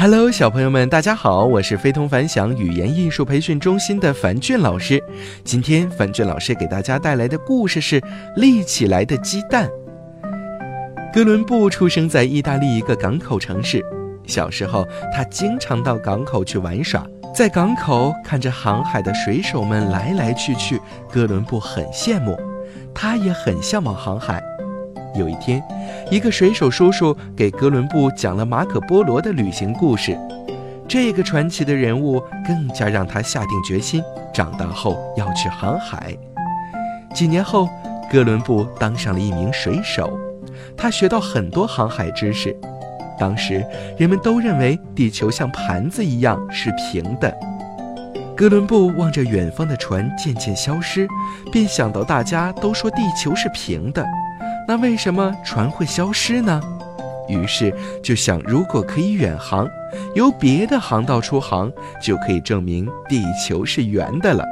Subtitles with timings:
[0.00, 5.02] Hello，小朋友们，大家好，我是非同凡响语言艺术培训中心的樊俊老师。
[5.42, 8.00] 今天樊俊老师给大家带来的故事是
[8.36, 9.68] 《立起来的鸡蛋》。
[11.12, 13.84] 哥伦布出生在意大利一个港口城市，
[14.24, 17.04] 小时候他经常到港口去玩耍，
[17.34, 20.80] 在港口看着航海的水手们来来去去，
[21.12, 22.38] 哥伦布很羡慕，
[22.94, 24.40] 他也很向往航海。
[25.14, 25.62] 有一天，
[26.10, 30.18] 一个水手叔叔给哥伦布讲了马可·波罗的旅行故事。
[30.86, 36.16] 这个传奇的人物更加让他下定决心，长大后要去航海。
[37.12, 37.68] 几年后，
[38.10, 40.18] 哥伦布当上了一名水手，
[40.76, 42.56] 他学到很多航海知识。
[43.18, 43.64] 当时
[43.98, 47.34] 人们都认为地球像盘子一样是平的。
[48.36, 51.08] 哥伦布望着远方的船渐渐消失，
[51.50, 54.06] 便想到大家都说地球是平的。
[54.68, 56.60] 那为什么船会消失呢？
[57.26, 59.66] 于是就想，如果可以远航，
[60.14, 64.44] 由别的航道出航，就可以证明地球是圆的了。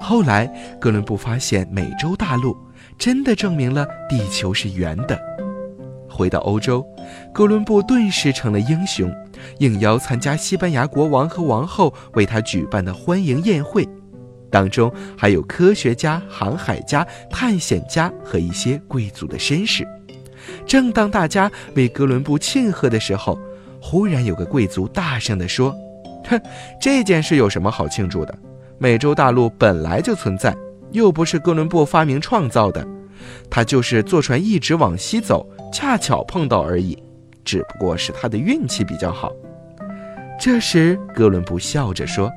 [0.00, 2.56] 后来，哥伦布发现美洲大陆
[2.98, 5.20] 真的证明了地球是圆的。
[6.08, 6.82] 回到欧洲，
[7.30, 9.14] 哥伦布顿时成了英雄，
[9.58, 13.86] 应邀参加西班牙国王和王后为他举办的欢迎宴会。
[14.54, 14.88] 当中
[15.18, 19.84] 还有科学家、航海家、探险家和一些贵族的绅士。
[20.64, 23.36] 正当大家为哥伦布庆贺的时候，
[23.82, 25.74] 忽然有个贵族大声地说
[26.30, 26.40] ：“哼，
[26.80, 28.38] 这件事有什么好庆祝的？
[28.78, 30.56] 美洲大陆本来就存在，
[30.92, 32.86] 又不是哥伦布发明创造的，
[33.50, 36.96] 他就是坐船一直往西走，恰巧碰到而已，
[37.44, 39.32] 只不过是他的运气比较好。”
[40.38, 42.30] 这时，哥伦布笑着说：“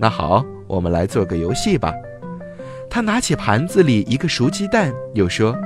[0.00, 1.92] 那好。”我们来做个游戏吧。
[2.90, 5.56] 他拿起盘子里一个熟鸡蛋，又说：“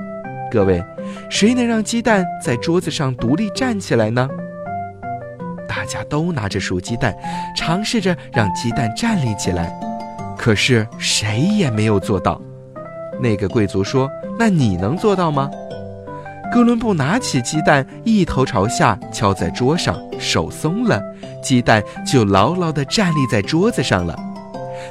[0.51, 0.83] 各位，
[1.29, 4.29] 谁能让鸡蛋在桌子上独立站起来呢？”
[5.69, 7.15] 大家都拿着熟鸡蛋，
[7.55, 9.71] 尝试着让鸡蛋站立起来，
[10.39, 12.41] 可是谁也没有做到。
[13.21, 15.51] 那个贵族说：“那你能做到吗？”
[16.51, 21.03] 哥伦布拿起鸡蛋，一头朝下敲在桌上，手松了，
[21.43, 24.19] 鸡蛋就牢牢地站立在桌子上了。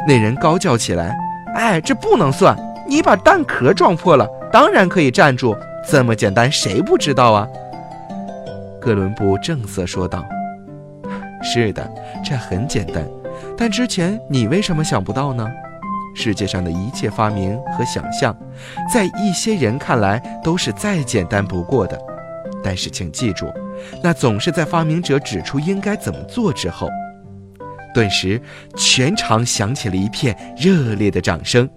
[0.05, 1.15] 那人高叫起来
[1.55, 2.55] ：“哎，这不能算！
[2.87, 5.55] 你把蛋壳撞破了，当然可以站住。
[5.89, 7.47] 这么简单，谁不知道啊？”
[8.79, 10.23] 哥伦布正色说道
[11.41, 11.89] ：“是的，
[12.23, 13.05] 这很简单。
[13.57, 15.47] 但之前你为什么想不到呢？
[16.15, 18.35] 世界上的一切发明和想象，
[18.93, 21.99] 在一些人看来都是再简单不过的。
[22.63, 23.51] 但是请记住，
[24.01, 26.89] 那总是在发明者指出应该怎么做之后。”
[27.97, 28.39] 顿时，
[28.75, 31.67] 全场响起了一片热烈的掌声。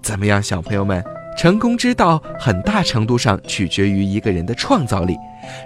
[0.00, 1.02] 怎么样，小朋友们？
[1.36, 5.16] 成功之道很大程度上取决于一个人的创造力。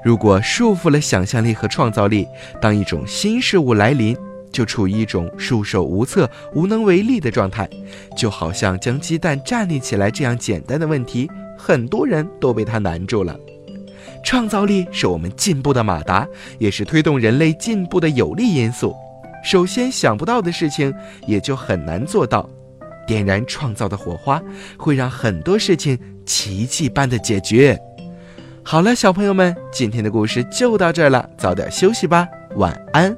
[0.03, 2.27] 如果束缚了想象力和创造力，
[2.59, 4.17] 当一种新事物来临，
[4.51, 7.69] 就处于一种束手无策、无能为力的状态。
[8.17, 13.39] 就好像将鸡蛋站立起来这样简单的问题，很多人都被它难住了。
[14.25, 16.27] 创造力是我们进步的马达，
[16.59, 18.97] 也是推动人类进步的有力因素。
[19.43, 20.95] 首先想不到的事情，
[21.27, 22.49] 也就很难做到。
[23.07, 24.41] 点燃创造的火花，
[24.79, 27.77] 会让很多事情奇迹般的解决。
[28.63, 33.17] 好了，小朋友们，今天的故事就到这儿了，早点休息吧，晚安。